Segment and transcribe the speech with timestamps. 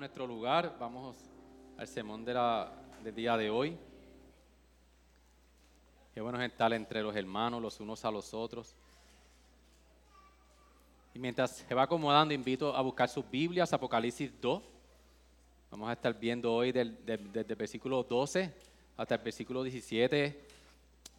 [0.00, 1.16] Nuestro lugar, vamos
[1.78, 3.76] al sermón de la, del día de hoy.
[6.14, 8.74] Qué bueno es estar entre los hermanos, los unos a los otros.
[11.14, 14.62] Y mientras se va acomodando, invito a buscar sus Biblias, Apocalipsis 2.
[15.70, 18.52] Vamos a estar viendo hoy del, del- desde el versículo 12
[18.96, 20.46] hasta el versículo 17.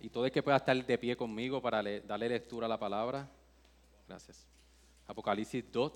[0.02, 2.80] Y todo el que pueda estar de pie conmigo para le- darle lectura a la
[2.80, 3.28] palabra.
[4.08, 4.46] Gracias.
[5.08, 5.92] Apocalipsis 2,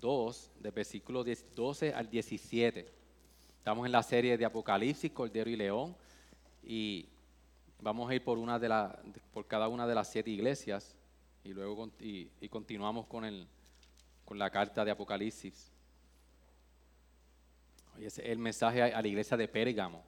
[0.00, 2.86] 2, del versículo 10 12 al 17.
[3.58, 5.96] Estamos en la serie de Apocalipsis, Cordero y León.
[6.62, 7.06] Y
[7.80, 8.98] vamos a ir por, una de la-
[9.32, 10.94] por cada una de las siete iglesias.
[11.44, 13.46] Y luego y, y continuamos con, el,
[14.24, 15.70] con la carta de Apocalipsis.
[17.96, 20.02] Hoy es el mensaje a, a la iglesia de Pérgamo.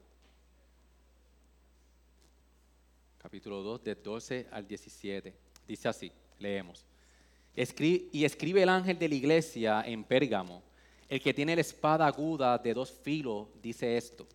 [3.18, 5.34] Capítulo 2, del 12 al 17.
[5.66, 6.86] Dice así, leemos.
[7.60, 10.62] Y escribe el ángel de la iglesia en Pérgamo,
[11.10, 14.26] el que tiene la espada aguda de dos filos, dice esto.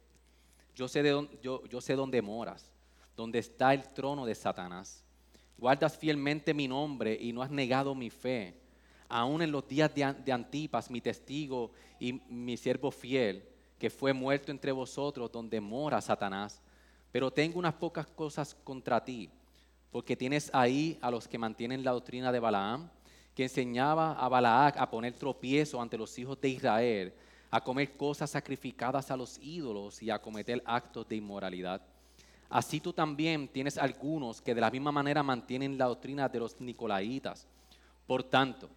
[0.76, 2.72] Yo sé, de dónde, dónde moras,
[3.18, 5.04] donde está el trono de Satanás.
[5.58, 8.62] Guardas fielmente mi nombre y no has negado mi fe.
[9.10, 13.44] Aún en los días de, de Antipas, mi testigo y mi siervo fiel,
[13.80, 16.62] que fue muerto entre vosotros, donde mora Satanás.
[17.12, 19.32] Pero tengo unas pocas cosas contra ti,
[19.90, 22.92] porque tienes ahí a los que mantienen la doctrina de Balaam,
[23.36, 27.14] que enseñaba a Balaac a poner tropiezo ante los hijos de Israel,
[27.52, 31.82] a comer cosas sacrificadas a los ídolos y a cometer actos de inmoralidad.
[32.50, 36.60] Así tú también tienes algunos que de la misma manera mantienen la doctrina de los
[36.62, 37.46] nicolaitas.
[38.08, 38.70] Por tanto,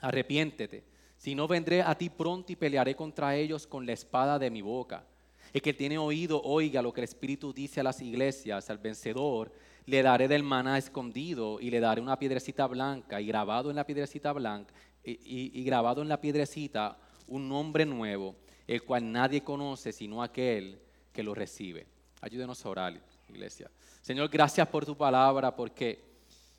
[0.00, 0.84] arrepiéntete,
[1.16, 4.62] si no vendré a ti pronto y pelearé contra ellos con la espada de mi
[4.62, 5.04] boca.
[5.52, 9.50] El que tiene oído, oiga lo que el Espíritu dice a las iglesias, al vencedor,
[9.86, 13.84] le daré del maná escondido y le daré una piedrecita blanca y grabado en la
[13.86, 14.72] piedrecita blanca
[15.04, 18.36] y, y- grabado en la piedrecita un nombre nuevo,
[18.66, 20.78] el cual nadie conoce sino aquel
[21.12, 21.86] que lo recibe.
[22.20, 23.70] Ayúdenos a orar, iglesia.
[24.02, 26.02] Señor, gracias por tu palabra, porque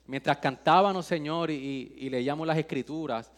[0.08, 3.32] mientras cantábamos, Señor, y, y leíamos las escrituras,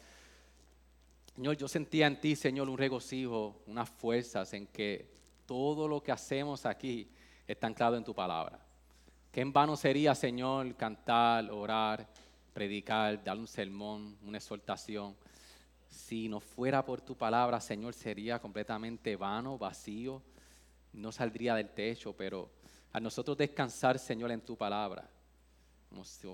[1.35, 5.11] Señor, yo sentía en ti, Señor, un regocijo, unas fuerzas en que
[5.45, 7.09] todo lo que hacemos aquí
[7.47, 8.59] está anclado en tu palabra.
[9.33, 12.07] Que en vano sería, Señor, cantar, orar,
[12.53, 15.15] predicar, dar un sermón, una exhortación.
[15.89, 20.21] Si no fuera por tu palabra, Señor, sería completamente vano, vacío,
[20.93, 22.47] no saldría del techo, pero
[22.91, 25.09] a nosotros descansar, Señor, en tu palabra,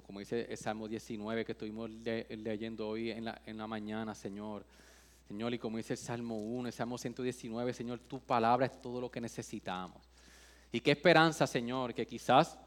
[0.06, 4.14] como, dice el Salmo 19 que estuvimos le- leyendo hoy en la, en la mañana,
[4.14, 4.66] Señor.
[5.26, 9.00] Señor, y como dice el Salmo 1, el Salmo 119, Señor, tu palabra es todo
[9.00, 10.02] lo que necesitamos.
[10.72, 12.58] Y qué esperanza, Señor, que quizás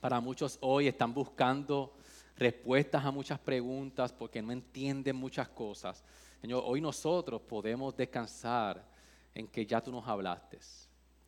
[0.00, 1.92] para muchos hoy están buscando
[2.36, 6.02] respuestas a muchas preguntas porque no entienden muchas cosas.
[6.40, 8.82] Señor, hoy nosotros podemos descansar
[9.34, 10.58] en que ya tú nos hablaste.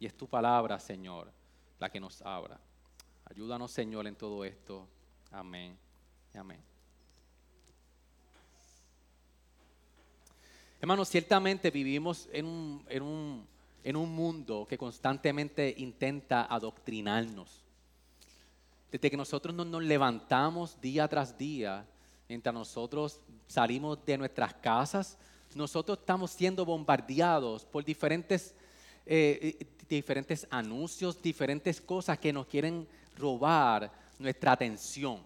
[0.01, 1.31] Y es tu palabra, Señor,
[1.79, 2.59] la que nos abra.
[3.27, 4.89] Ayúdanos, Señor, en todo esto.
[5.31, 5.77] Amén.
[6.35, 6.61] Amén.
[10.81, 13.47] Hermanos, ciertamente vivimos en un, en un-
[13.85, 17.62] en un mundo que constantemente intenta adoctrinarnos.
[18.93, 21.85] Desde que nosotros no nos levantamos día tras día,
[22.29, 25.17] mientras nosotros salimos de nuestras casas,
[25.55, 28.55] nosotros estamos siendo bombardeados por diferentes,
[29.07, 32.87] eh, eh, diferentes anuncios, diferentes cosas que nos quieren
[33.17, 35.21] robar nuestra atención.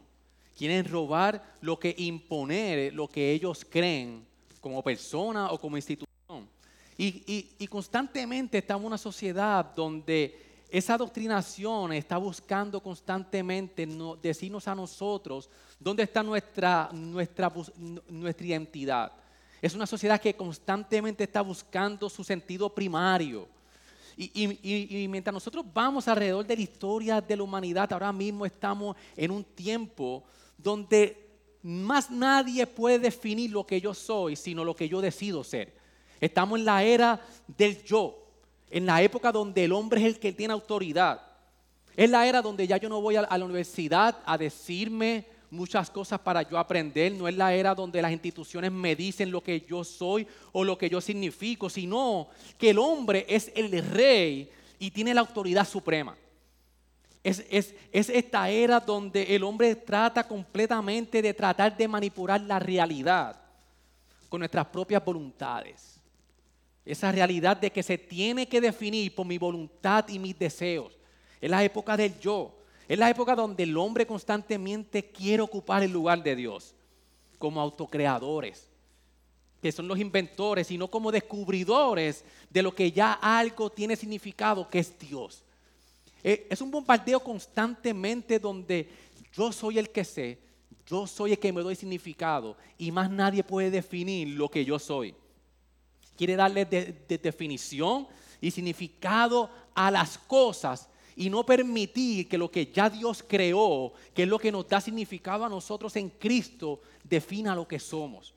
[0.57, 4.25] Quieren robar lo que imponer, lo que ellos creen
[4.61, 6.07] como persona o como institución.
[6.97, 14.17] Y, y- y constantemente estamos en una sociedad donde esa doctrinación está buscando constantemente no-
[14.17, 15.49] decirnos a nosotros
[15.79, 17.53] dónde está nuestra, nuestra,
[18.09, 19.13] nuestra identidad.
[19.63, 23.49] Es una sociedad que constantemente está buscando su sentido primario.
[24.17, 28.47] Y- y- y mientras nosotros vamos alrededor de la historia de la humanidad, ahora mismo
[28.47, 30.25] estamos en un tiempo
[30.57, 31.23] donde
[31.63, 35.75] más nadie puede definir lo que yo soy, sino lo que yo decido ser.
[36.21, 38.26] Estamos en la era del yo,
[38.71, 41.21] en la época donde el hombre es el que tiene autoridad.
[41.97, 46.21] Es la era donde ya yo no voy a, la universidad a decirme muchas cosas
[46.21, 49.85] para yo aprender, no es la era donde las instituciones me dicen lo que yo
[49.85, 52.29] soy o lo que yo significo, sino
[52.59, 56.17] que el hombre es el rey y tiene la autoridad suprema.
[57.25, 63.41] Es, es, esta era donde el hombre trata completamente de tratar de manipular la realidad
[64.29, 65.96] con nuestras propias voluntades.
[66.87, 70.97] Esa realidad de que se tiene que definir por mi voluntad y mis deseos.
[71.41, 72.57] Es la época del yo.
[72.89, 76.75] Es la época donde el hombre constantemente quiere ocupar el lugar de Dios
[77.39, 78.69] como autocreadores,
[79.61, 84.71] que son los inventores, y no como descubridores de lo que ya algo tiene significado,
[84.71, 85.43] que es Dios.
[86.23, 88.89] Eh, es un bombardeo constantemente donde
[89.33, 90.39] yo soy el que sé,
[90.87, 94.79] yo soy el que me doy significado y más nadie puede definir lo que yo
[94.79, 95.15] soy.
[96.17, 98.07] Quiere darle de definición
[98.41, 104.25] y significado a las cosas y no permitir que lo que ya Dios creó, que
[104.25, 108.36] es lo que nos da significado a nosotros en Cristo, defina lo que somos.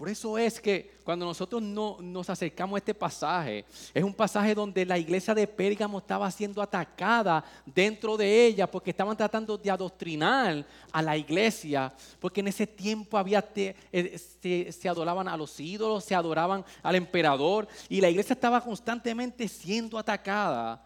[0.00, 4.54] Por eso es que cuando nosotros no, nos acercamos a este pasaje, es un pasaje
[4.54, 9.70] donde la iglesia de Pérgamo estaba siendo atacada dentro de ella porque estaban tratando de
[9.70, 15.60] adoctrinar a la iglesia, porque en ese tiempo había eh, se, se adoraban a los
[15.60, 20.82] ídolos, se adoraban al emperador y la iglesia estaba constantemente siendo atacada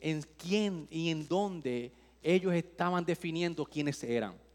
[0.00, 4.47] en quién y en dónde ellos estaban definiendo quiénes eran.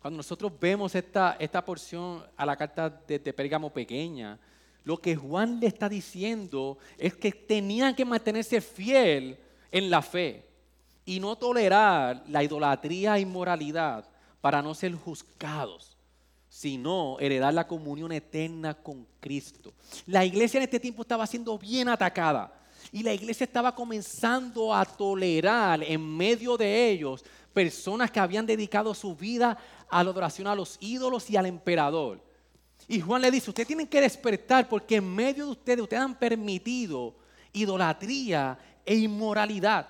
[0.00, 4.38] Cuando nosotros vemos esta, esta porción a la carta de, de Pérgamo pequeña,
[4.84, 9.38] lo que Juan le está diciendo es que tenían que mantenerse fiel
[9.70, 10.46] en la fe
[11.04, 14.08] y no tolerar la idolatría e inmoralidad
[14.40, 15.96] para no ser juzgados,
[16.48, 19.74] sino heredar la comunión eterna con Cristo.
[20.06, 22.52] La iglesia en este tiempo estaba siendo bien atacada
[22.92, 28.94] y la iglesia estaba comenzando a tolerar en medio de ellos personas que habían dedicado
[28.94, 29.58] su vida
[29.90, 32.20] a la adoración a los ídolos y al emperador.
[32.86, 36.18] Y Juan le dice, ustedes tienen que despertar porque en medio de ustedes ustedes han
[36.18, 37.14] permitido
[37.52, 39.88] idolatría e inmoralidad.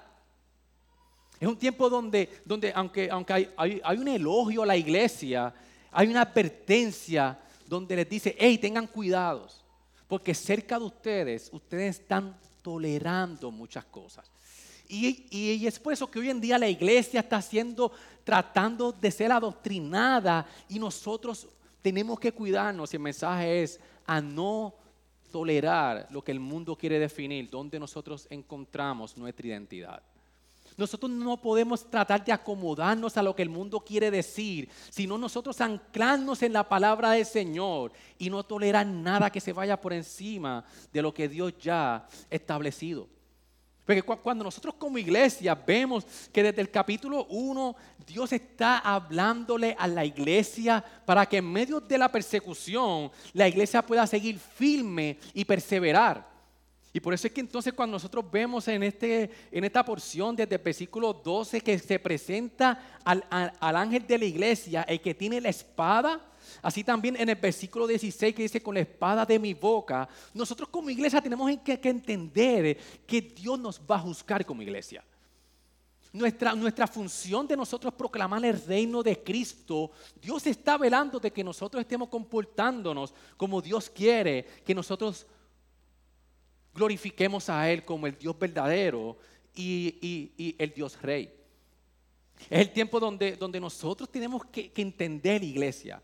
[1.39, 5.55] Es un tiempo donde, donde aunque, aunque hay, hay, un elogio a la iglesia,
[5.93, 9.65] hay una advertencia donde les dice, hey, tengan cuidados,
[10.09, 14.29] porque cerca de ustedes, ustedes están tolerando muchas cosas.
[14.88, 17.93] Y, es por eso que hoy en día la iglesia está haciendo
[18.25, 21.46] tratando de ser adoctrinada y nosotros
[21.82, 22.93] tenemos que cuidarnos.
[22.93, 24.75] Y el mensaje es a no
[25.31, 30.02] tolerar lo que el mundo quiere definir, donde nosotros encontramos nuestra identidad.
[30.79, 35.61] Nosotros no podemos tratar de acomodarnos a lo que el mundo quiere decir, sino nosotros
[35.61, 40.64] anclarnos en la palabra del Señor y no tolerar nada que se vaya por encima
[40.93, 43.08] de lo que Dios ya ha establecido.
[43.88, 47.75] Porque cuando nosotros como iglesia vemos que desde el capítulo 1
[48.06, 53.81] Dios está hablándole a la iglesia para que en medio de la persecución la iglesia
[53.81, 56.27] pueda seguir firme y perseverar.
[56.93, 60.56] Y por eso es que entonces cuando nosotros vemos en, este, en esta porción desde
[60.56, 65.40] el versículo 12 que se presenta al, al ángel de la iglesia, el que tiene
[65.40, 66.29] la espada,
[66.62, 70.69] Así también en el versículo 16 que dice, con la espada de mi boca, nosotros
[70.69, 72.76] como iglesia tenemos que, entender
[73.06, 75.05] que Dios nos va a juzgar como iglesia.
[76.12, 79.90] Nuestra, nuestra, función de nosotros proclamar el reino de Cristo,
[80.21, 85.26] Dios está velando de que nosotros estemos comportándonos como Dios quiere, que nosotros
[86.78, 89.18] glorifiquemos a Él como el Dios verdadero
[89.54, 91.28] y, el Dios rey.
[92.49, 96.00] Es el tiempo donde, donde nosotros tenemos que, que entender, iglesia,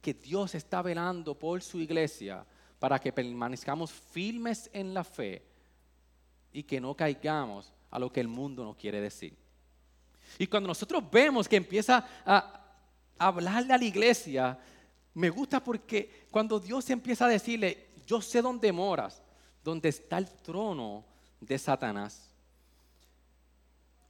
[0.00, 2.46] que Dios está velando por su iglesia
[2.78, 5.42] para que permanezcamos firmes en la fe
[6.52, 9.36] y que no caigamos a lo que el mundo nos quiere decir.
[10.38, 12.60] Y cuando nosotros vemos que empieza a
[13.18, 14.58] hablarle a la iglesia,
[15.14, 19.21] me gusta porque cuando Dios empieza a decirle, yo sé dónde moras,
[19.62, 21.04] dónde está el trono
[21.40, 22.28] de Satanás.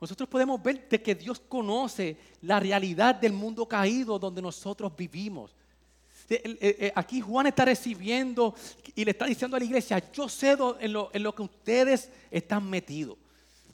[0.00, 5.54] Nosotros podemos ver de que Dios conoce la realidad del mundo caído donde nosotros vivimos.
[6.28, 8.54] Eh, eh, aquí Juan está recibiendo
[8.94, 12.11] y le está diciendo a la iglesia, yo sé en lo, en lo que ustedes
[12.30, 13.16] están metidos.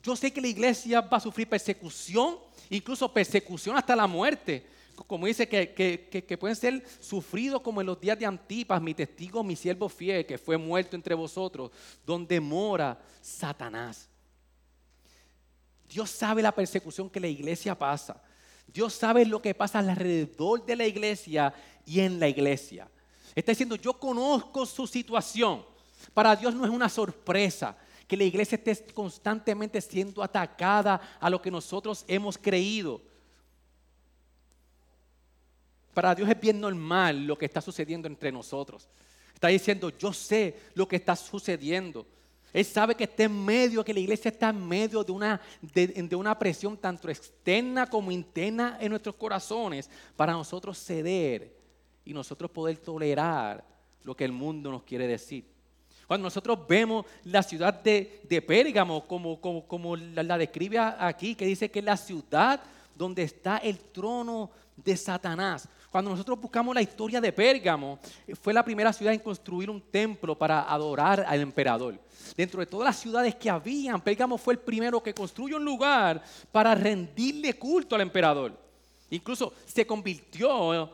[0.03, 2.37] Yo sé que la iglesia va a sufrir persecución,
[2.69, 4.65] incluso persecución hasta la muerte.
[5.07, 9.55] Como dice que, pueden ser sufridos como en los días de Antipas, mi testigo, mi
[9.55, 11.71] siervo fiel, que fue muerto entre vosotros,
[12.05, 14.09] donde mora Satanás.
[15.87, 18.21] Dios sabe la persecución que la iglesia pasa.
[18.67, 21.53] Dios sabe lo que pasa alrededor de la iglesia
[21.85, 22.87] y en la iglesia.
[23.33, 25.65] Está diciendo, yo conozco su situación.
[26.13, 27.75] Para Dios no es una sorpresa
[28.07, 33.08] que la iglesia esté constantemente siendo atacada a lo que nosotros hemos creído.
[35.93, 38.87] Para Dios es bien normal lo que está sucediendo entre nosotros.
[39.33, 42.05] Está diciendo, yo sé lo que está sucediendo.
[42.51, 46.15] Él sabe que está en medio, que la iglesia está en medio de una, de,
[46.15, 51.55] una presión tanto externa como interna en nuestros corazones para nosotros ceder
[52.03, 53.63] y nosotros poder tolerar
[54.03, 55.45] lo que el mundo nos quiere decir.
[56.07, 61.35] Cuando nosotros vemos la ciudad de, de Pérgamo, como, como, como la, la, describe aquí,
[61.35, 62.59] que dice que es la ciudad
[62.95, 65.69] donde está el trono de Satanás.
[65.91, 67.97] Cuando nosotros buscamos la historia de Pérgamo,
[68.39, 71.99] fue la primera ciudad en construir un templo para adorar al emperador.
[72.37, 76.23] Dentro de todas las ciudades que habían, Pérgamo fue el primero que construyó un lugar
[76.51, 78.55] para rendirle culto al emperador.
[79.09, 80.91] Incluso se convirtió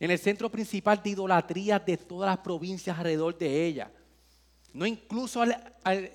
[0.00, 3.90] en el centro principal de idolatría de todas las provincias alrededor de ella.
[4.72, 5.44] No incluso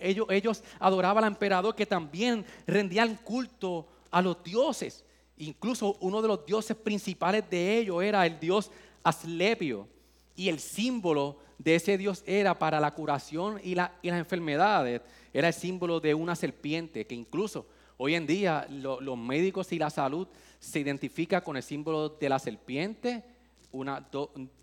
[0.01, 5.05] ellos, ellos adoraban al emperador que también rendían culto a los dioses.
[5.37, 8.71] Incluso uno de los dioses principales de ellos era el dios
[9.03, 9.87] Aslepio.
[10.35, 15.01] Y el símbolo de ese dios era para la curación y, las enfermedades.
[15.31, 17.65] Era el símbolo de una serpiente, que incluso
[17.97, 20.27] hoy en día los médicos y la salud
[20.59, 23.23] se identifica con el símbolo de la serpiente,
[23.71, 24.05] una,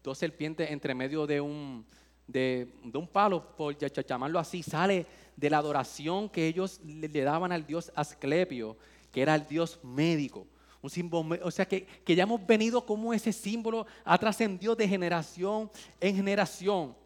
[0.03, 1.85] dos serpientes entre medio de un,
[2.27, 7.53] de, un palo, por llamarlo así, sale de la adoración que ellos le, le daban
[7.53, 8.77] al dios Asclepio,
[9.12, 10.47] que era el dios médico.
[10.82, 15.70] Un símbolo, o sea que, ya hemos venido como ese símbolo ha trascendido de generación
[16.00, 16.96] en generación.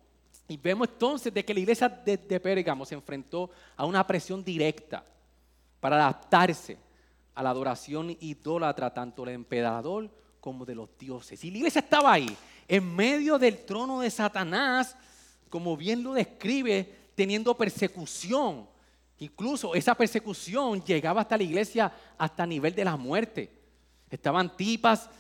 [0.46, 4.44] Y vemos entonces de que la iglesia de, de Pérgamo se enfrentó a una presión
[4.44, 5.04] directa
[5.80, 6.78] para adaptarse
[7.34, 10.08] a la adoración idólatra tanto del emperador
[10.40, 11.42] como de los dioses.
[11.44, 12.36] Y la iglesia estaba ahí,
[12.68, 14.96] en medio del trono de Satanás,
[15.48, 18.68] como bien lo describe, teniendo persecución.
[19.18, 23.63] Incluso esa persecución llegaba hasta la iglesia hasta nivel de la muerte.
[24.14, 25.11] Estaban tipas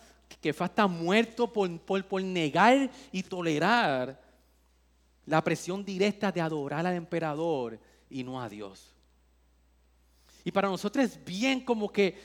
[0.40, 4.20] que fue hasta muerto por, por, negar y tolerar
[5.26, 8.94] la presión directa de adorar al emperador y no a Dios.
[10.44, 12.20] Y para nosotros es bien como que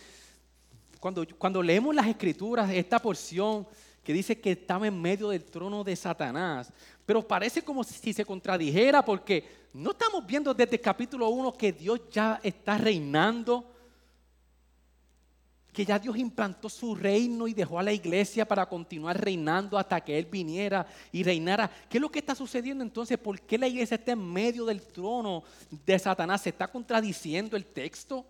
[1.00, 3.66] cuando, cuando leemos las escrituras, esta porción
[4.04, 6.72] que dice que estaba en medio del trono de Satanás,
[7.06, 11.72] pero parece como si se contradijera porque no estamos viendo desde el capítulo 1 que
[11.72, 13.79] Dios ya está reinando
[15.80, 20.02] que ya Dios implantó su reino y dejó a la iglesia para continuar reinando hasta
[20.02, 21.72] que Él viniera y reinara.
[21.88, 23.18] ¿Qué es lo que está sucediendo entonces?
[23.18, 25.42] ¿Por qué la iglesia está en medio del trono
[25.86, 26.42] de Satanás?
[26.42, 28.26] ¿Se está contradiciendo el texto?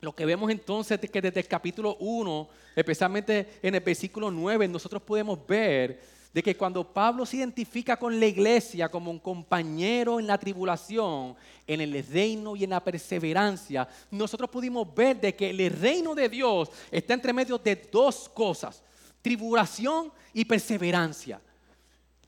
[0.00, 4.66] Lo que vemos entonces es que desde el capítulo 1, especialmente en el versículo 9,
[4.66, 6.00] nosotros podemos ver
[6.32, 11.34] de que cuando Pablo se identifica con la iglesia como un compañero en la tribulación,
[11.66, 16.28] en el reino y en la perseverancia, nosotros pudimos ver de que el reino de
[16.28, 18.82] Dios está entre medio de dos cosas,
[19.22, 21.40] tribulación y perseverancia.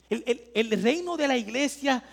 [0.09, 2.03] El, el reino de la iglesia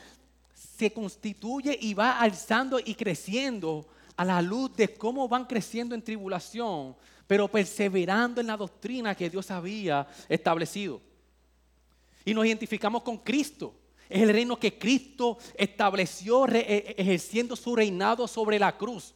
[0.54, 6.02] se constituye y va alzando y creciendo a la luz de cómo van creciendo en
[6.02, 6.95] tribulación,
[7.26, 11.08] pero perseverando en la doctrina que Dios había establecido
[12.25, 13.75] y nos identificamos con Cristo.
[14.08, 19.14] Es el reino que Cristo estableció e, ejerciendo su reinado sobre la cruz.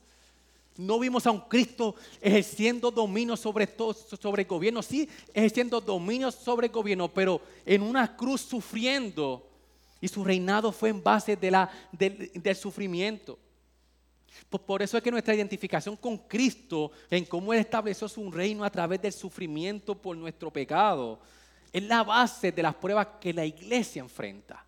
[0.76, 6.30] No vimos a un Cristo ejerciendo dominio sobre, todo, sobre el gobierno, sí, ejerciendo dominio
[6.30, 9.48] sobre el gobierno, pero en una cruz sufriendo.
[10.00, 13.38] Y su reinado fue en base de la, del sufrimiento.
[14.66, 18.70] Por eso es que nuestra identificación con Cristo, en cómo Él estableció su reino a
[18.70, 21.18] través del sufrimiento por nuestro pecado,
[21.72, 24.64] es la base de las pruebas que la iglesia enfrenta.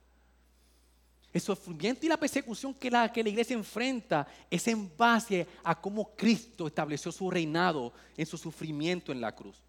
[1.32, 5.78] El sufrimiento y la persecución que la, que la iglesia enfrenta es en base a
[5.78, 9.60] cómo Cristo estableció su reinado en su sufrimiento en la cruz.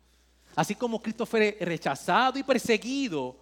[0.56, 3.36] Así como Cristo fue rechazado y perseguido,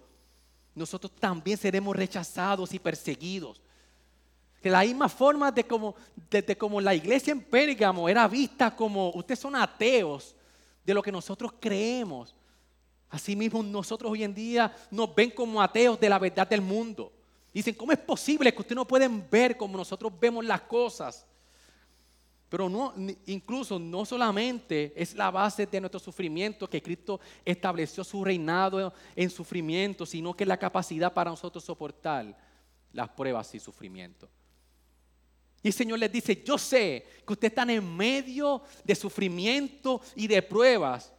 [0.74, 3.60] nosotros también seremos rechazados y perseguidos.
[4.60, 5.94] De la misma forma de como,
[6.30, 10.34] de como la iglesia en Pérgamo era vista como ustedes son ateos
[10.84, 12.34] de lo que nosotros creemos.
[13.14, 17.12] Asimismo, nosotros hoy en día nos ven como ateos de la verdad del mundo.
[17.52, 21.24] Dicen, ¿cómo es posible que ustedes no pueden ver como nosotros vemos las cosas?
[22.48, 22.92] Pero no,
[23.26, 29.30] incluso no solamente es la base de nuestro sufrimiento que Cristo estableció su reinado en
[29.30, 32.36] sufrimiento, sino que es la capacidad para nosotros soportar
[32.92, 34.28] las pruebas y sufrimiento.
[35.62, 40.26] Y el Señor les dice, yo sé que ustedes están en medio de sufrimiento y
[40.26, 41.13] de pruebas,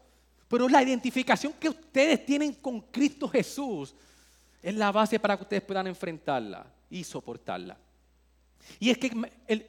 [0.48, 3.96] pero la identificación que ustedes tienen con Cristo Jesús
[4.62, 7.78] es la base para que ustedes puedan enfrentarla y soportarla.
[8.80, 9.12] Y es que,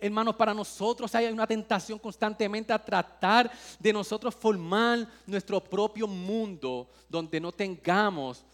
[0.00, 6.88] hermanos, para nosotros hay una tentación constantemente a tratar de nosotros formar nuestro propio mundo
[7.08, 8.44] donde no tengamos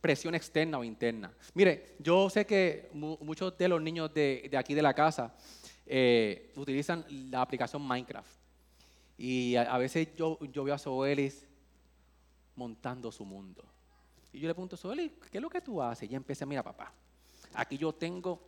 [0.00, 1.32] presión externa o interna.
[1.54, 5.34] Mire, yo sé que muchos de los niños de, aquí de la casa
[5.86, 8.37] eh, utilizan la aplicación Minecraft.
[9.18, 11.44] Y a, veces yo, yo, veo a Soelis
[12.54, 13.64] montando su mundo.
[14.32, 16.08] Y yo le pregunto, Soelis, ¿qué es lo que tú haces?
[16.08, 16.92] Y empecé, mira papá,
[17.54, 18.40] aquí yo tengo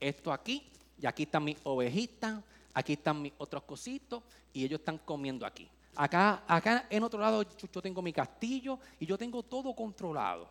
[0.00, 0.66] esto aquí,
[1.00, 2.42] y aquí están mis ovejitas,
[2.74, 5.68] aquí están mis otros cositos, y ellos están comiendo aquí.
[5.94, 10.48] Acá, acá en otro lado yo tengo mi castillo y yo tengo todo controlado.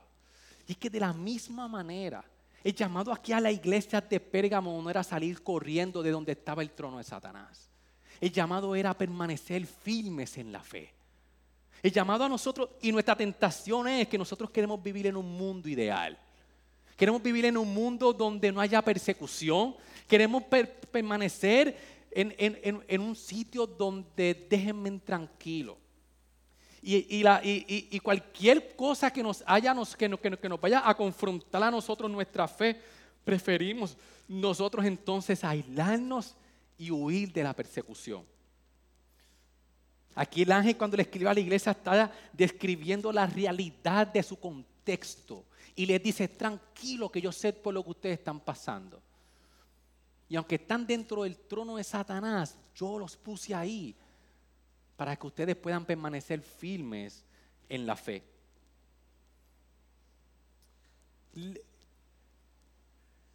[0.68, 2.24] Y es que de la misma manera,
[2.64, 6.62] el llamado aquí a la iglesia de Pérgamo no era salir corriendo de donde estaba
[6.62, 7.69] el trono de Satanás.
[8.20, 10.94] El llamado era permanecer firmes en la fe.
[11.82, 15.70] El llamado a nosotros y nuestra tentación es que nosotros queremos vivir en un mundo
[15.70, 16.18] ideal.
[16.98, 19.76] Queremos vivir en un mundo donde no haya persecución.
[20.06, 20.44] Queremos
[20.92, 21.78] permanecer
[22.12, 25.78] en, un sitio donde déjenme tranquilo.
[26.82, 30.10] Y, cualquier cosa que nos, haya, que,
[30.50, 32.82] nos, vaya a confrontar a nosotros nuestra fe,
[33.24, 33.98] preferimos
[34.28, 36.36] nosotros entonces aislarnos
[36.80, 38.26] y huir de la persecución.
[40.16, 44.40] Aquí el ángel cuando le escribe a la iglesia está describiendo la realidad de su
[44.40, 45.46] contexto
[45.76, 49.02] y les dice, tranquilo que yo sé por lo que ustedes están pasando.
[50.28, 53.96] Y aunque están dentro del trono de Satanás, yo los puse ahí
[54.96, 57.24] para que ustedes puedan permanecer firmes
[57.68, 58.24] en la fe.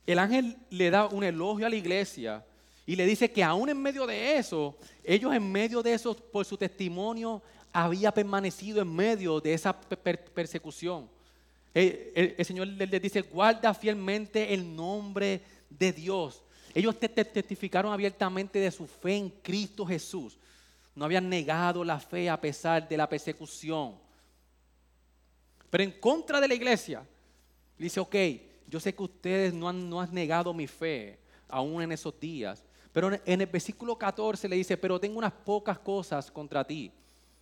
[0.06, 2.44] El ángel le da un elogio a la iglesia
[2.86, 6.44] y le dice que aún en medio de eso, ellos en medio de eso, por
[6.44, 11.08] su testimonio, había permanecido en medio de esa persecución.
[11.72, 16.42] El, Señor les dice, guarda fielmente el nombre de Dios.
[16.74, 20.38] Ellos testificaron abiertamente de su fe en Cristo Jesús
[20.94, 23.96] no habían negado la fe a pesar de la persecución.
[25.70, 27.04] Pero en contra de la iglesia,
[27.76, 28.14] dice, ok,
[28.68, 31.18] yo sé que ustedes no han, no han negado mi fe
[31.48, 32.62] aún en esos días.
[32.94, 36.92] Pero en el versículo 14 le dice, pero tengo unas pocas cosas contra ti,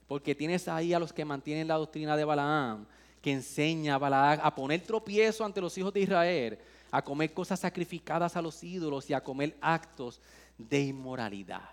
[0.08, 2.86] porque tienes ahí a los que mantienen la doctrina de Balaam,
[3.20, 6.58] que enseña a Balaam a poner tropiezo ante los hijos de Israel,
[6.90, 10.22] a comer cosas sacrificadas a los ídolos y a comer actos
[10.56, 11.68] de inmoralidad.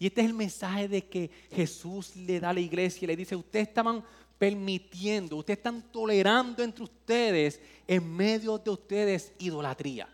[0.00, 3.16] Y este es el mensaje de que Jesús le da a la iglesia y le
[3.16, 4.02] dice, ustedes estaban
[4.36, 10.08] permitiendo, ustedes están tolerando entre ustedes, en medio de ustedes, idolatría.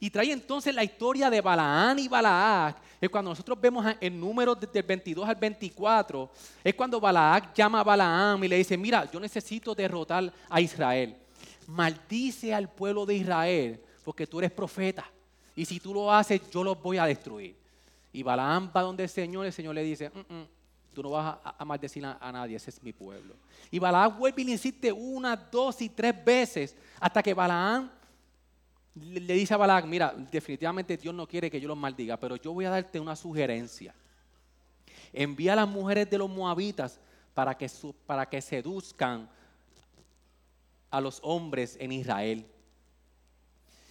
[0.00, 2.76] Y trae entonces la historia de Balaán y Balaac.
[3.00, 6.30] Es cuando nosotros vemos el número del 22 al 24.
[6.64, 11.16] Es cuando Balaac llama a Balaam y le dice, mira, yo necesito derrotar a Israel.
[11.66, 15.04] Maldice al pueblo de Israel porque tú eres profeta.
[15.54, 17.56] Y si tú lo haces, yo los voy a destruir.
[18.12, 20.46] Y Balaam va donde el Señor, el Señor le dice, mm, mm,
[20.94, 23.34] tú no vas a, maldecir a, nadie, ese es mi pueblo.
[23.70, 27.90] Y Balaam vuelve y le insiste una, dos y tres veces hasta que Balaam
[29.00, 32.52] le, dice a Balaam, mira, definitivamente Dios no quiere que yo los maldiga, pero yo
[32.52, 33.94] voy a darte una sugerencia.
[35.12, 37.00] Envía a las mujeres de los moabitas
[37.34, 37.70] para que,
[38.06, 39.28] para que seduzcan
[40.90, 42.46] a los hombres en Israel.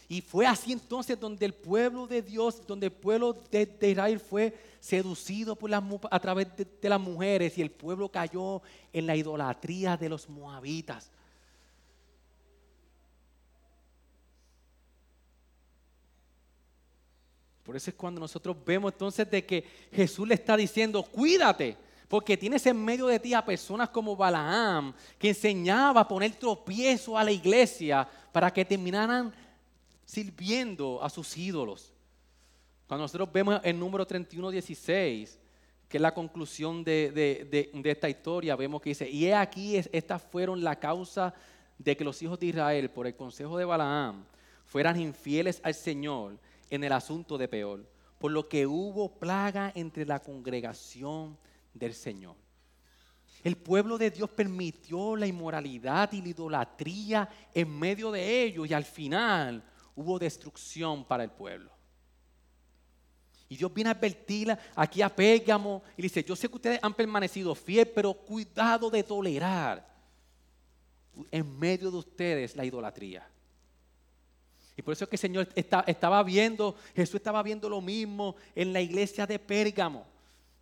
[0.10, 4.58] Y fue así entonces donde el pueblo de Dios, donde el pueblo de, Israel fue
[4.80, 8.62] seducido por a través de, de, las mujeres y el pueblo cayó
[8.94, 11.12] en la idolatría de los moabitas.
[17.68, 21.76] Por eso es cuando nosotros vemos entonces de que Jesús le está diciendo, cuídate,
[22.08, 27.18] porque tienes en medio de ti a personas como Balaam, que enseñaba a poner tropiezo
[27.18, 29.34] a la iglesia para que terminaran
[30.06, 31.92] sirviendo a sus ídolos.
[32.88, 35.38] Cuando nosotros vemos el número 31, 16,
[35.90, 40.64] que es la conclusión de, esta historia, vemos que dice, y he aquí, estas fueron
[40.64, 41.34] la causa
[41.78, 44.24] de que los hijos de Israel, por el consejo de Balaam,
[44.64, 47.86] fueran infieles al Señor en el asunto de Peor,
[48.20, 51.38] por lo que hubo plaga entre la congregación
[51.74, 52.36] del Señor.
[53.44, 58.74] El pueblo de Dios permitió la inmoralidad y la idolatría en medio de ellos y
[58.74, 59.64] al final
[59.96, 61.72] hubo destrucción para el pueblo.
[63.50, 66.94] Y Dios viene a advertirla aquí a Pérgamo y dice, yo sé que ustedes han
[66.94, 69.88] permanecido fieles, pero cuidado de tolerar
[71.32, 73.26] en medio de ustedes la idolatría.
[74.78, 78.72] Y por eso es que el Señor estaba viendo, Jesús estaba viendo lo mismo en
[78.72, 80.06] la iglesia de Pérgamo.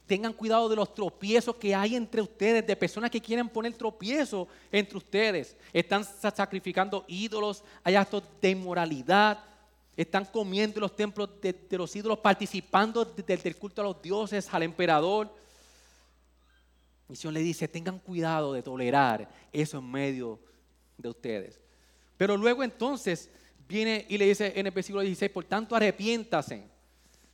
[0.07, 4.47] Tengan cuidado de los tropiezos que hay entre ustedes, de personas que quieren poner tropiezo
[4.71, 5.57] entre ustedes.
[5.73, 9.43] Están sacrificando ídolos, hay actos de inmoralidad.
[9.97, 14.63] Están comiendo en los templos de, los ídolos, participando del culto a los dioses, al
[14.63, 15.29] emperador.
[17.09, 20.39] El Señor le dice, tengan cuidado de tolerar eso en medio
[20.97, 21.59] de ustedes.
[22.17, 23.29] Pero luego entonces
[23.67, 26.63] viene y le dice en el versículo 16, por tanto arrepiéntase.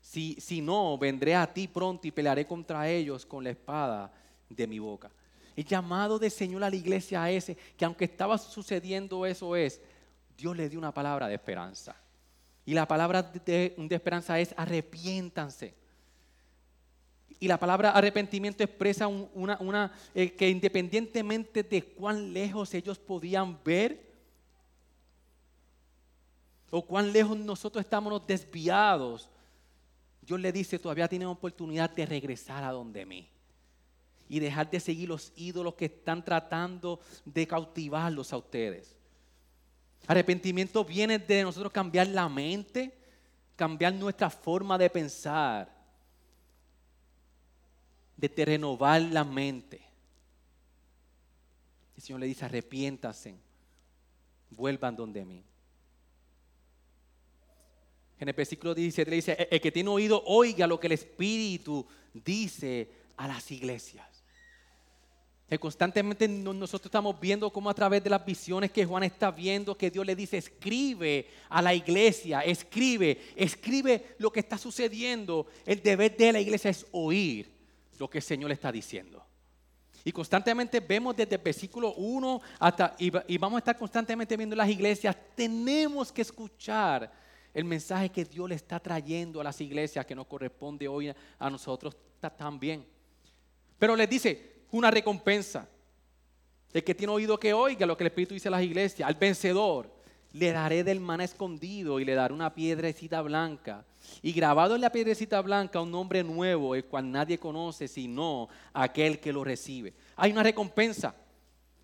[0.01, 4.11] Si, si no, vendré a ti pronto y pelearé contra ellos con la espada
[4.49, 5.11] de mi boca.
[5.55, 9.81] El llamado del Señor a la iglesia ese, que aunque estaba sucediendo eso es,
[10.37, 11.95] Dios le dio una palabra de esperanza.
[12.65, 15.73] Y la palabra de, esperanza es arrepiéntanse.
[17.39, 23.57] Y la palabra arrepentimiento expresa una, una eh, que independientemente de cuán lejos ellos podían
[23.63, 24.10] ver,
[26.71, 29.29] o cuán lejos nosotros estamos desviados,
[30.21, 33.27] Dios le dice, todavía tienen oportunidad de regresar a donde mí.
[34.29, 38.95] Y dejar de seguir los ídolos que están tratando de cautivarlos a ustedes.
[40.07, 42.97] Arrepentimiento viene de nosotros cambiar la mente,
[43.57, 45.69] cambiar nuestra forma de pensar,
[48.15, 49.81] de renovar la mente.
[51.97, 53.35] El Señor le dice, arrepiéntase,
[54.49, 55.43] vuelvan donde mí.
[58.21, 61.83] En el versículo 17 le dice, el que tiene oído, oiga lo que el Espíritu
[62.13, 64.05] dice a las iglesias.
[65.59, 69.89] Constantemente nosotros estamos viendo cómo a través de las visiones que Juan está viendo, que
[69.89, 75.47] Dios le dice, escribe a la iglesia, escribe, escribe lo que está sucediendo.
[75.65, 77.51] El deber de la iglesia es oír
[77.97, 79.25] lo que el Señor está diciendo.
[80.05, 84.55] Y constantemente vemos desde el versículo 1 hasta, y, y vamos a estar constantemente viendo
[84.55, 87.20] las iglesias, tenemos que escuchar
[87.53, 91.49] el mensaje que Dios le está trayendo a las iglesias que nos corresponde hoy a
[91.49, 91.95] nosotros
[92.37, 92.85] también.
[93.77, 95.67] Pero les dice, una recompensa.
[96.71, 99.07] El que tiene oído que oiga lo que el Espíritu dice a las iglesias.
[99.07, 99.91] Al vencedor
[100.33, 103.85] le daré del maná escondido y le daré una piedrecita blanca.
[104.21, 109.19] Y grabado en la piedrecita blanca un nombre nuevo, el cual nadie conoce sino aquel
[109.19, 109.93] que lo recibe.
[110.15, 111.13] Hay una recompensa.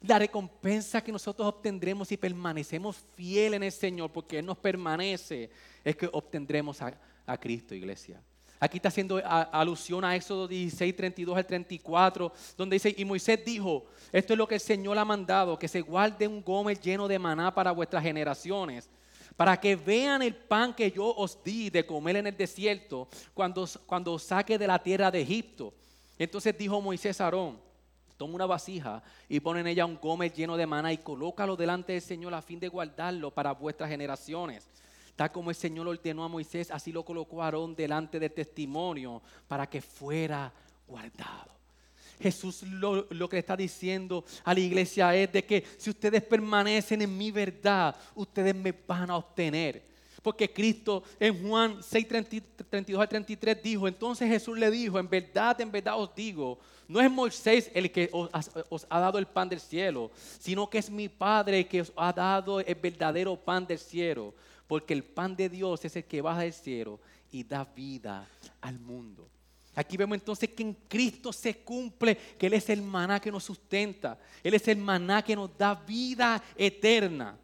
[0.02, 5.50] La recompensa que nosotros obtendremos si permanecemos fieles en el Señor, porque Él nos permanece,
[5.84, 6.94] es que obtendremos a,
[7.26, 8.22] a Cristo, iglesia.
[8.60, 13.86] Aquí está haciendo alusión a Éxodo 16, 32 al 34, donde dice, y Moisés dijo,
[14.12, 17.20] esto es lo que el Señor ha mandado, que se guarde un gómez lleno de
[17.20, 18.90] maná para vuestras generaciones,
[19.36, 23.70] para que vean el pan que yo os di de comer en el desierto cuando,
[23.86, 25.72] cuando os saque de la tierra de Egipto.
[26.18, 27.60] Entonces dijo Moisés a Aarón,
[28.18, 31.94] toma una vasija y pon en ella un gómez lleno de maná y colócalo delante
[31.94, 34.68] del Señor a fin de guardarlo para vuestras generaciones.
[35.16, 39.68] Tal como el Señor ordenó a Moisés, así lo colocó Aarón delante del testimonio para
[39.68, 40.52] que fuera
[40.88, 41.58] guardado.
[42.20, 47.02] Jesús lo, lo, que está diciendo a la iglesia es de que si ustedes permanecen
[47.04, 49.84] en mi verdad, ustedes me van a obtener.
[50.28, 52.08] Porque Cristo en Juan 6,
[52.70, 57.00] 32 al 33 dijo, entonces Jesús le dijo, en verdad, en verdad os digo, no
[57.00, 58.30] es Moisés el que os,
[58.68, 62.12] os ha dado el pan del cielo, sino que es mi Padre que os ha
[62.12, 64.34] dado el verdadero pan del cielo
[64.68, 67.00] porque el pan de Dios es el que baja del cielo
[67.32, 68.28] y da vida
[68.60, 69.30] al mundo.
[69.76, 73.46] Aquí vemos entonces que en Cristo se cumple que Él es el maná que nos
[73.46, 74.20] sustenta.
[74.44, 77.38] Él es el maná que nos da vida eterna.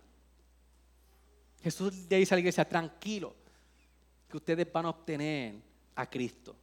[1.64, 3.34] Jesús le dice a la iglesia, tranquilo,
[4.28, 5.56] que ustedes van a obtener
[5.96, 6.56] a Cristo.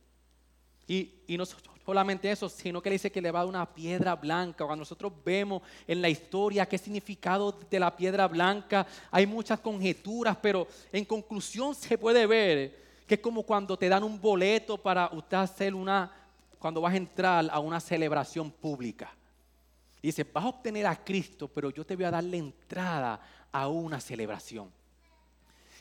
[0.86, 3.74] Y, y nosotros solamente eso, sino que le dice que le va a dar una
[3.74, 4.64] piedra blanca.
[4.64, 10.36] Cuando nosotros vemos en la historia qué significado de la piedra blanca, hay muchas conjeturas,
[10.40, 15.10] pero en conclusión se puede ver que es como cuando te dan un boleto para
[15.12, 16.12] usted hacer una,
[16.60, 19.12] cuando vas a entrar a una celebración pública.
[20.00, 23.66] dice, vas a obtener a Cristo, pero yo te voy a dar la entrada a
[23.66, 24.70] una celebración.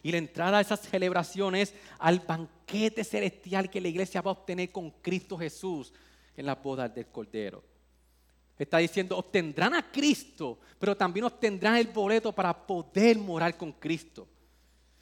[0.03, 4.33] Y la entrada a esa celebración es al banquete celestial que la iglesia va a
[4.33, 5.93] obtener con Cristo Jesús
[6.37, 7.63] en las bodas del Cordero.
[8.57, 14.27] Está diciendo, obtendrán a Cristo, pero también obtendrán el boleto para poder morar con Cristo.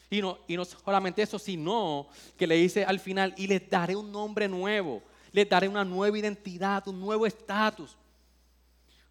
[0.10, 2.07] Y no, y no solamente eso, sino
[2.38, 6.17] que le dice al final, y les daré un nombre nuevo, les daré una nueva
[6.17, 7.97] identidad, un nuevo estatus,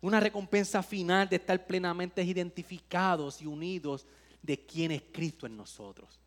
[0.00, 4.06] una recompensa final de estar plenamente identificados y unidos
[4.46, 6.20] de quién es Cristo en nosotros.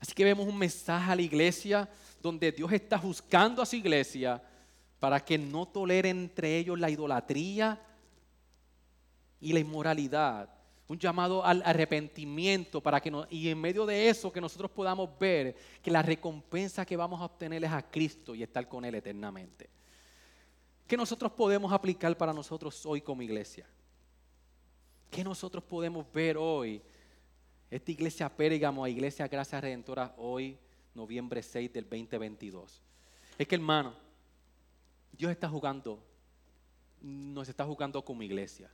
[0.00, 1.88] Así que vemos un mensaje a la iglesia
[2.20, 4.42] donde Dios está juzgando a su iglesia
[4.98, 7.80] para que no tolere entre ellos la idolatría
[9.40, 10.48] y la inmoralidad.
[10.88, 15.54] Un llamado al arrepentimiento para que y en medio de eso que nosotros podamos ver
[15.80, 19.70] que la recompensa que vamos a obtener es a Cristo y estar con Él eternamente.
[20.86, 23.66] ¿Qué nosotros podemos aplicar para nosotros hoy como iglesia?
[25.12, 26.80] ¿Qué nosotros podemos ver hoy
[27.70, 30.56] esta iglesia Pérgamo, iglesia Gracia Redentora, hoy,
[30.94, 32.80] noviembre 6 del 2022.
[33.36, 33.92] Es que hermano,
[35.12, 36.02] Dios está jugando,
[37.02, 38.70] nos está jugando como iglesia.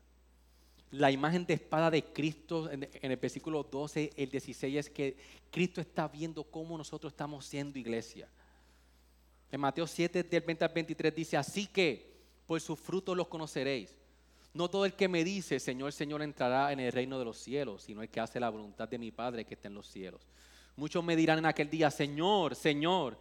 [0.92, 5.16] La imagen de espada de Cristo en, el versículo 12, el 16 es que
[5.50, 8.28] Cristo está viendo cómo nosotros estamos siendo iglesia.
[9.50, 13.97] En Mateo 7, del 20 al 23 dice, así que por sus frutos los conoceréis.
[14.58, 17.84] No todo el que me dice, Señor, Señor, entrará en el reino de los cielos,
[17.84, 20.20] sino el que hace la voluntad de mi Padre que está en los cielos.
[20.74, 23.16] Muchos me dirán en aquel día, Señor, Señor,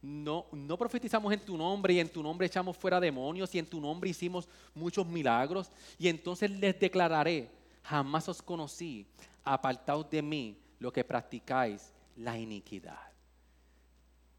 [0.00, 3.66] no, no profetizamos en tu nombre y en tu nombre echamos fuera demonios y en
[3.66, 5.70] tu nombre hicimos muchos milagros.
[5.98, 7.50] Y entonces les declararé,
[7.82, 9.06] jamás os conocí,
[9.44, 13.12] apartaos de mí lo que practicáis la iniquidad.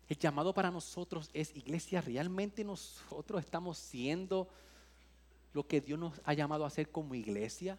[0.07, 4.49] El llamado para nosotros es, iglesia, realmente nosotros estamos siendo
[5.53, 7.77] lo que Dios nos ha llamado a hacer como iglesia.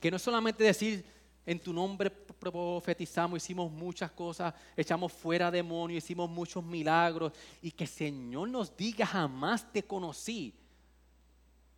[0.00, 1.04] Que no es solamente decir,
[1.46, 7.32] en tu nombre profetizamos, hicimos muchas cosas, echamos fuera demonios, hicimos muchos milagros.
[7.60, 10.54] Y que Señor nos diga, jamás te conocí.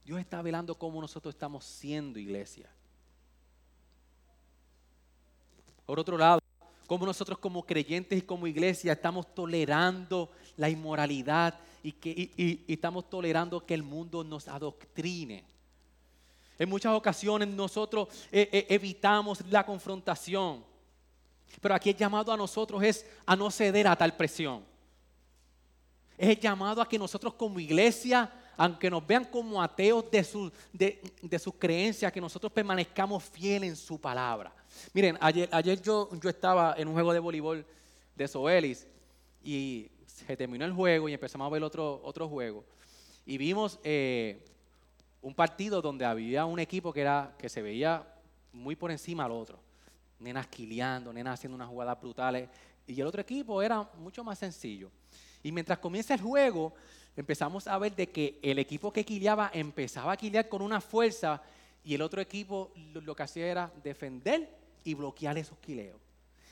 [0.05, 2.71] Dios está velando cómo nosotros estamos siendo iglesia.
[5.85, 6.41] Por otro lado,
[6.87, 13.65] cómo nosotros como creyentes y como iglesia estamos tolerando la inmoralidad y, que, estamos tolerando
[13.65, 15.45] que el mundo nos adoctrine.
[16.59, 20.65] En muchas ocasiones nosotros eh, eh, evitamos la confrontación,
[21.61, 24.65] pero aquí el llamado a nosotros es a no ceder a tal presión.
[26.17, 30.51] Es el llamado a que nosotros como iglesia, aunque nos vean como ateos de, su,
[30.73, 34.51] de, de sus creencias, que nosotros permanezcamos fieles en su palabra.
[34.93, 37.65] Miren, ayer, ayer yo, yo estaba en un juego de voleibol
[38.15, 38.87] de Soelis
[39.43, 42.65] y se terminó el juego y empezamos a ver otro, otro juego.
[43.25, 44.45] Y vimos eh,
[45.23, 48.07] un partido donde había un equipo que, era, que se veía
[48.53, 49.59] muy por encima al otro.
[50.19, 52.49] Nenas quileando, nenas haciendo unas jugadas brutales.
[52.87, 54.91] Y el otro equipo era mucho más sencillo.
[55.43, 56.73] Y mientras comienza el juego,
[57.17, 61.43] empezamos a ver de que el equipo que quileaba empezaba a quilear con una fuerza
[61.85, 64.56] y el otro equipo lo, que hacía era defender
[64.87, 66.01] y bloquear esos quileos.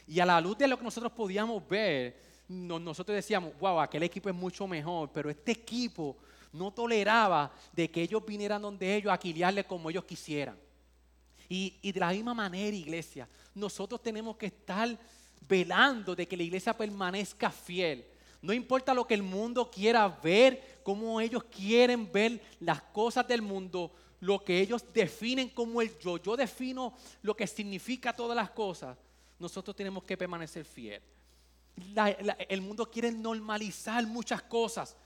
[0.06, 4.28] Y a la luz de lo que nosotros podíamos ver, nosotros decíamos, wow, aquel equipo
[4.28, 6.16] es mucho mejor, pero este equipo
[6.52, 10.58] no toleraba de que ellos vinieran donde ellos a quilearle como ellos quisieran.
[11.48, 14.98] Y, y de la misma manera, iglesia, nosotros tenemos que estar
[15.48, 18.04] velando de que la iglesia permanezca fiel.
[18.42, 23.42] No importa lo que el mundo quiera ver, cómo ellos quieren ver las cosas del
[23.42, 23.90] mundo,
[24.24, 26.16] lo que ellos definen como el yo.
[26.16, 28.96] Yo defino lo que significa todas las cosas.
[29.38, 31.02] Nosotros tenemos que permanecer fiel.
[32.48, 34.96] el mundo quiere normalizar muchas cosas.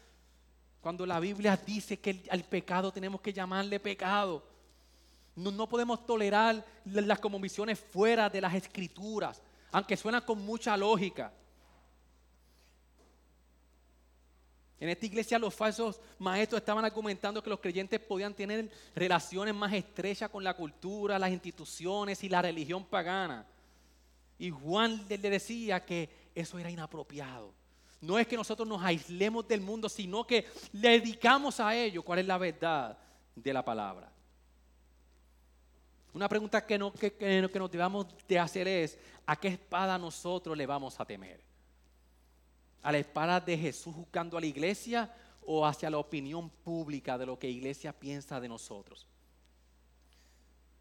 [0.80, 4.44] Cuando la Biblia dice que al pecado tenemos que llamarle pecado.
[5.34, 11.32] No, no podemos tolerar las convicciones fuera de las escrituras, aunque suenan con mucha lógica.
[14.80, 19.72] En esta iglesia los falsos maestros estaban argumentando que los creyentes podían tener relaciones más
[19.72, 23.44] estrechas con la cultura, las instituciones y la religión pagana.
[24.38, 27.52] Y Juan le decía que eso era inapropiado.
[28.00, 32.20] No es que nosotros nos aislemos del mundo, sino que le dedicamos a ello cuál
[32.20, 32.96] es la verdad
[33.34, 34.12] de la palabra.
[36.12, 40.56] Una pregunta que, no, que, que nos debamos de hacer es, ¿a qué espada nosotros
[40.56, 41.47] le vamos a temer?
[42.88, 47.26] A la espada de Jesús juzgando a la iglesia o hacia la opinión pública de
[47.26, 49.06] lo que la iglesia piensa de nosotros.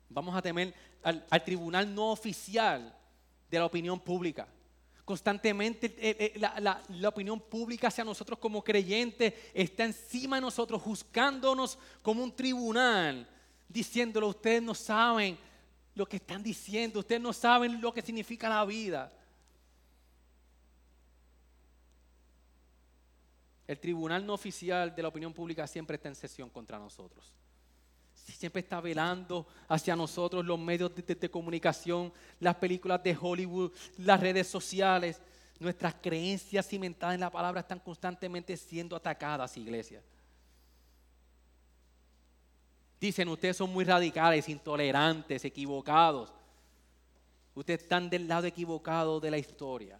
[0.07, 2.97] Vamos a temer al, tribunal no oficial
[3.51, 4.47] de la opinión pública.
[5.03, 10.81] Constantemente eh, eh, la, la, opinión pública hacia nosotros como creyentes está encima de nosotros,
[10.81, 13.27] juzgándonos como un tribunal,
[13.67, 15.37] diciéndolo, ustedes no saben
[15.93, 19.11] lo que están diciendo, ustedes no saben lo que significa la vida.
[23.67, 27.33] El tribunal no oficial de la opinión pública siempre está en sesión contra nosotros.
[28.13, 34.47] Siempre está velando hacia nosotros los medios de, comunicación, las películas de Hollywood, las redes
[34.47, 35.21] sociales.
[35.59, 40.01] Nuestras creencias cimentadas en la palabra están constantemente siendo atacadas, iglesia.
[42.99, 46.33] Dicen, ustedes son muy radicales, intolerantes, equivocados.
[47.53, 49.99] Ustedes están del lado equivocado de la historia.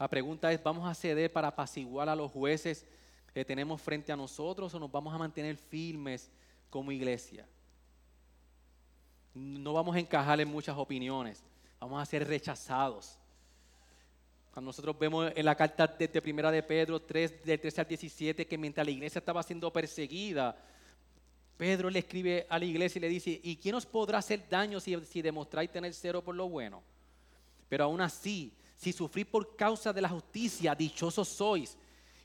[0.00, 2.86] La pregunta es, ¿vamos a ceder para apaciguar a los jueces
[3.34, 6.30] que tenemos frente a nosotros o nos vamos a mantener firmes
[6.70, 7.46] como iglesia?
[9.34, 11.44] No vamos a encajar en muchas opiniones,
[11.78, 13.18] vamos a ser rechazados.
[14.54, 18.46] Cuando nosotros vemos en la carta de, primera de Pedro 3, del 13 al 17,
[18.46, 20.56] que mientras la iglesia estaba siendo perseguida,
[21.58, 24.80] Pedro le escribe a la iglesia y le dice, ¿y quién os podrá hacer daño
[24.80, 26.82] si, si demostráis tener cero por lo bueno?
[27.68, 31.76] Pero aún así, si sufrís por causa de la justicia, dichosos sois.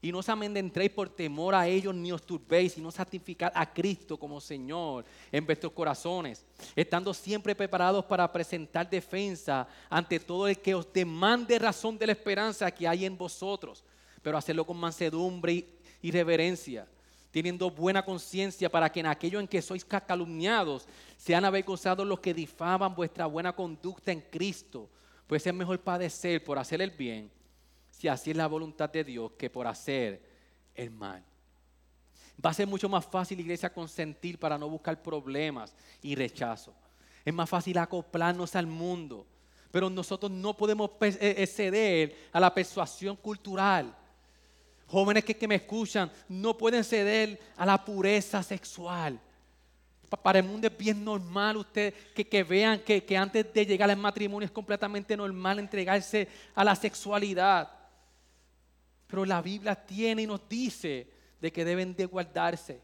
[0.01, 4.17] Y no os amedrentéis por temor a ellos, ni os turbéis, sino santificad a Cristo
[4.17, 10.75] como Señor en vuestros corazones, estando siempre preparados para presentar defensa ante todo el que
[10.75, 13.83] os demande razón de la esperanza que hay en vosotros,
[14.21, 15.67] pero hacerlo con mansedumbre y,
[16.03, 16.87] y reverencia
[17.31, 20.87] teniendo buena conciencia para que en aquello en que sois calumniados
[21.17, 24.89] sean avergonzados los que difaman vuestra buena conducta en Cristo.
[25.27, 27.31] Pues es mejor padecer por hacer el bien,
[27.91, 30.21] si así es la voluntad de Dios, que por hacer
[30.75, 31.23] el mal.
[32.43, 36.73] Va a ser mucho más fácil, iglesia, consentir para no buscar problemas y rechazo.
[37.23, 39.25] Es más fácil acoplarnos al mundo,
[39.71, 43.95] pero nosotros no podemos eh, eh, ceder a la persuasión cultural
[44.87, 49.19] Jóvenes que, me escuchan no pueden ceder a la pureza sexual.
[50.21, 54.45] Para el mundo es bien normal usted que, vean que, antes de llegar al matrimonio
[54.45, 57.69] es completamente normal entregarse a la sexualidad.
[59.07, 61.07] Pero la Biblia tiene y nos dice
[61.41, 62.81] de que deben de guardarse.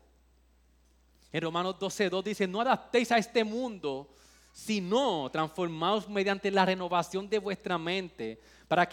[1.31, 4.15] En Romanos 12.2 dice, no adaptéis a este mundo,
[4.51, 8.85] sino transformaos mediante la renovación de vuestra mente para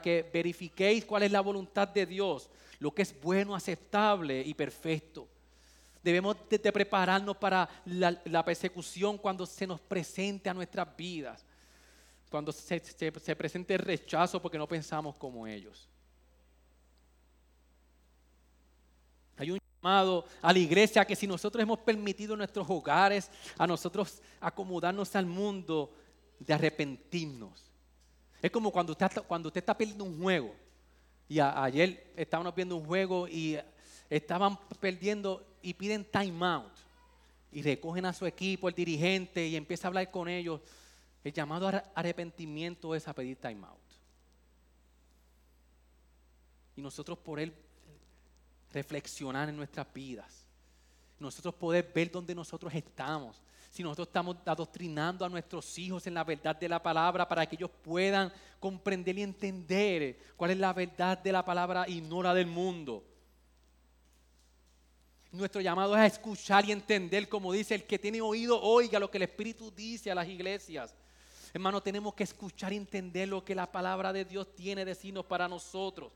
[0.00, 5.28] que verifiquéis cuál es la voluntad de Dios, lo que es bueno, aceptable y perfecto.
[6.02, 11.44] Debemos de, prepararnos para la, persecución cuando se nos presente a nuestras vidas,
[12.30, 15.88] cuando se, se presente el rechazo porque no pensamos como ellos.
[19.36, 23.66] Hay un llamado a la iglesia que si nosotros hemos permitido en nuestros hogares a
[23.66, 25.94] nosotros acomodarnos al mundo,
[26.40, 27.68] de arrepentirnos
[28.40, 30.54] es como cuando usted, cuando usted está perdiendo un juego.
[31.28, 33.58] Y ayer estábamos viendo un juego y
[34.08, 36.72] estaban perdiendo y piden time out.
[37.50, 40.60] Y recogen a su equipo, el dirigente, y empieza a hablar con ellos.
[41.24, 43.78] El llamado arrepentimiento es a pedir time out.
[46.76, 47.52] Y nosotros por él
[48.72, 50.46] reflexionar en nuestras vidas.
[51.18, 56.24] Nosotros poder ver dónde nosotros estamos si nosotros estamos adoctrinando a nuestros hijos en la
[56.24, 61.18] verdad de la palabra para que ellos puedan comprender y entender cuál es la verdad
[61.18, 63.04] de la palabra y no la del mundo.
[65.30, 69.10] Nuestro llamado es a escuchar y entender, como dice el que tiene oído, oiga lo
[69.10, 70.94] que el Espíritu dice a las iglesias.
[71.52, 75.46] Hermano, tenemos que escuchar y entender lo que la palabra de Dios tiene decirnos para
[75.46, 76.12] nosotros.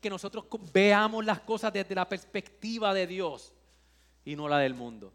[0.00, 3.52] Que nosotros veamos las cosas desde la perspectiva de Dios
[4.24, 5.12] y no la del mundo.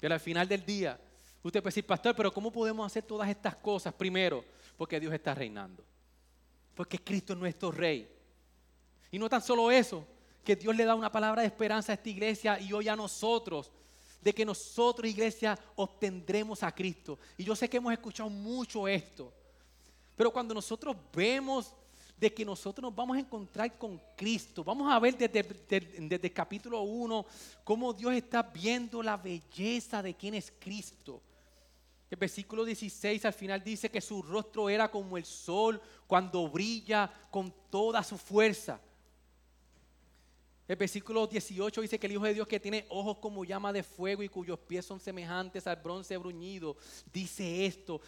[0.00, 1.00] Pero al final del día,
[1.42, 3.94] usted puede decir, pastor, pero ¿cómo podemos hacer todas estas cosas?
[3.94, 4.44] Primero,
[4.76, 5.84] porque Dios está reinando.
[6.74, 8.10] Porque Cristo es nuestro rey.
[9.10, 10.06] Y no tan solo eso,
[10.44, 13.72] que Dios le da una palabra de esperanza a esta iglesia y hoy a nosotros,
[14.20, 17.18] de que nosotros, iglesia, obtendremos a Cristo.
[17.36, 19.32] Y yo sé que hemos escuchado mucho esto,
[20.16, 21.74] pero cuando nosotros vemos
[22.16, 24.62] de que nosotros nos vamos a encontrar con Cristo.
[24.62, 27.26] Vamos a ver desde, el capítulo 1
[27.64, 31.20] cómo Dios está viendo la belleza de quién es Cristo.
[32.10, 37.12] El versículo 16 al final dice que su rostro era como el sol cuando brilla
[37.30, 38.80] con toda su fuerza.
[40.66, 43.82] El versículo 18 dice que el Hijo de Dios que tiene ojos como llama de
[43.82, 46.76] fuego y cuyos pies son semejantes al bronce bruñido,
[47.12, 48.00] dice esto.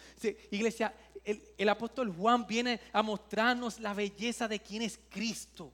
[0.49, 0.93] Iglesia,
[1.23, 5.71] el, apóstol Juan viene a mostrarnos la belleza de quién es Cristo.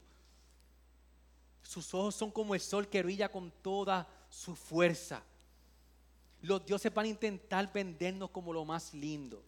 [1.62, 5.22] Sus ojos son como el sol que brilla con toda su fuerza.
[6.42, 9.42] Los dioses van a intentar vendernos como lo más lindo.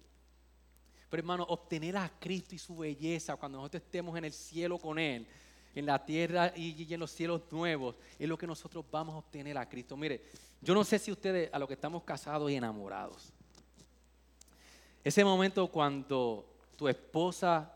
[1.10, 4.98] Pero hermano, obtener a Cristo y su belleza cuando nosotros estemos en el cielo con
[4.98, 5.28] Él
[5.76, 9.58] en la tierra y, en los cielos nuevos, es lo que nosotros vamos a obtener
[9.58, 9.94] a Cristo.
[9.94, 10.22] Mire,
[10.62, 13.30] yo no sé si ustedes, a los que estamos casados y enamorados,
[15.04, 17.72] ese momento cuando tu esposa,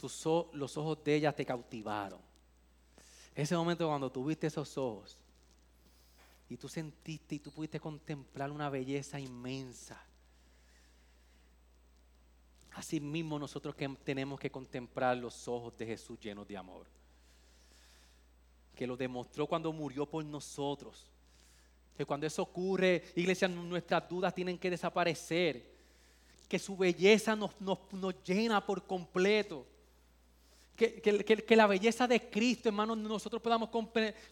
[0.00, 2.20] los ojos de ella te cautivaron,
[3.34, 5.18] ese momento cuando tuviste esos ojos
[6.48, 10.02] y tú sentiste y tú pudiste contemplar una belleza inmensa.
[12.72, 16.95] Así mismo nosotros que tenemos que contemplar los ojos de Jesús llenos de amor
[18.76, 21.10] que lo demostró cuando murió por nosotros.
[21.96, 25.74] Que cuando eso ocurre, iglesia, nuestras dudas tienen que desaparecer.
[26.46, 27.50] Que su belleza nos,
[28.22, 29.66] llena por completo.
[30.76, 33.70] Que, la belleza de Cristo, hermanos, nosotros podamos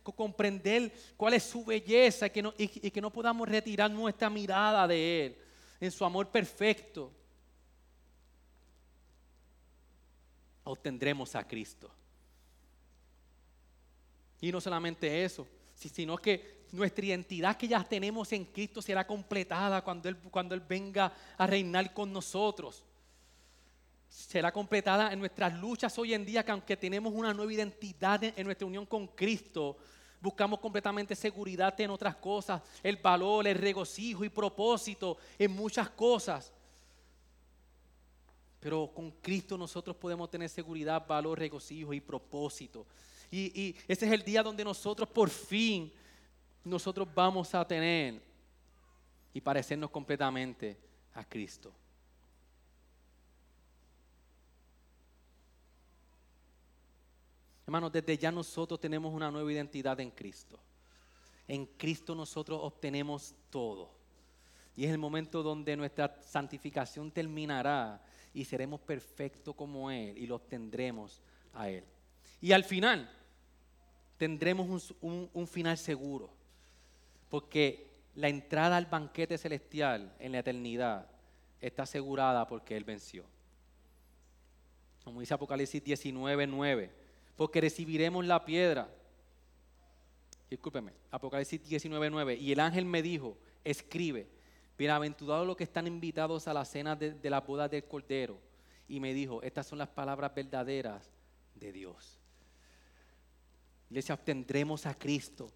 [0.02, 5.38] comprender cuál es su belleza que y que no podamos retirar nuestra mirada de Él
[5.80, 7.10] en su amor perfecto.
[10.64, 11.90] Obtendremos a Cristo.
[14.44, 19.82] Y no solamente eso, sino que nuestra identidad que ya tenemos en Cristo será completada
[19.82, 22.84] cuando Él, cuando Él venga a reinar con nosotros.
[24.06, 28.44] Será completada en nuestras luchas hoy en día, que aunque tenemos una nueva identidad en
[28.44, 29.78] nuestra unión con Cristo,
[30.20, 36.52] buscamos completamente seguridad en otras cosas, el valor, el regocijo y propósito en muchas cosas.
[38.60, 42.86] Pero con Cristo nosotros podemos tener seguridad, valor, regocijo y propósito.
[43.36, 45.92] Y, y, ese es el día donde nosotros por fin,
[46.62, 48.22] nosotros vamos a tener
[49.32, 50.78] y parecernos completamente
[51.14, 51.74] a Cristo.
[57.66, 60.60] Hermanos, desde ya nosotros tenemos una nueva identidad en Cristo.
[61.48, 63.90] En Cristo nosotros obtenemos todo.
[64.76, 68.00] Y es el momento donde nuestra santificación terminará
[68.32, 71.20] y seremos perfectos como Él y lo obtendremos
[71.52, 71.82] a Él.
[72.40, 73.10] Y al final
[74.16, 76.30] tendremos un, final seguro,
[77.28, 81.06] porque la entrada al banquete celestial en la eternidad
[81.60, 83.24] está asegurada porque Él venció.
[85.04, 87.04] Como dice Apocalipsis 19, 9
[87.36, 88.88] porque recibiremos la piedra.
[90.48, 94.28] Discúlpeme, Apocalipsis 19, Y el ángel me dijo, escribe,
[94.78, 98.38] bienaventurados los que están invitados a la cena de, de la boda del Cordero.
[98.86, 101.10] Y me dijo, estas son las palabras verdaderas
[101.54, 102.20] de Dios.
[103.90, 105.50] Iglesia, obtendremos a Cristo.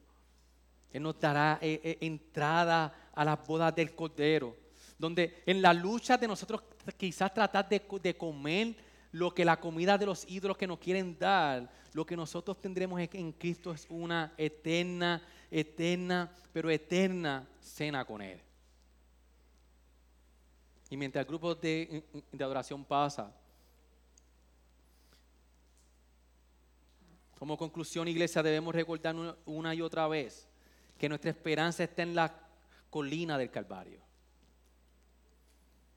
[0.93, 4.57] Él nos dará eh, eh, entrada a las bodas del Cordero.
[4.99, 6.63] Donde en la lucha de nosotros
[6.97, 8.77] quizás tratar de, comer
[9.13, 13.01] lo que la comida de los ídolos que nos quieren dar, lo que nosotros tendremos
[13.01, 18.41] en Cristo es una eterna, eterna, pero eterna cena con Él.
[20.91, 22.03] Y mientras el grupo de
[22.41, 23.33] adoración pasa,
[27.39, 29.15] como conclusión, iglesia, debemos recordar
[29.47, 30.49] una y otra vez
[30.99, 32.35] que nuestra esperanza está en la
[32.91, 34.01] colina del Calvario.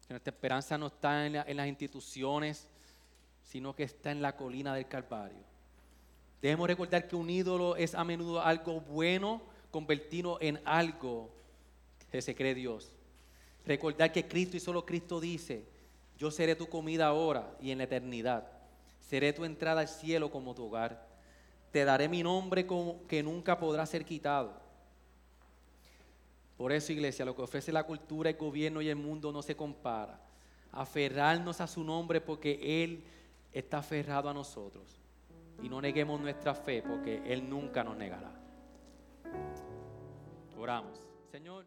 [0.07, 2.67] Que nuestra esperanza no está en, en las instituciones,
[3.41, 5.43] sino que está en la colina del Calvario.
[6.41, 11.31] Debemos recordar que un ídolo es a menudo algo bueno convertido en algo
[12.11, 12.91] que se cree Dios.
[13.65, 15.65] Recordar que Cristo y solo Cristo dice,
[16.17, 18.47] yo seré tu comida ahora y en la eternidad.
[18.99, 21.10] Seré tu entrada al cielo como tu hogar.
[21.71, 24.53] Te daré mi nombre como que nunca podrá ser quitado.
[26.57, 29.55] Por eso, iglesia, lo que ofrece la cultura, el gobierno y el mundo no se
[29.55, 30.19] compara.
[30.71, 33.03] Aferrarnos a su nombre porque Él
[33.51, 35.01] está aferrado a nosotros.
[35.61, 38.31] Y no neguemos nuestra fe porque Él nunca nos negará.
[40.57, 41.03] Oramos.
[41.31, 41.65] Señor.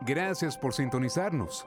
[0.00, 1.66] Gracias por sintonizarnos.